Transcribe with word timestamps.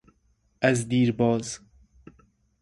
از 0.61 0.87
دیرباز 0.89 1.59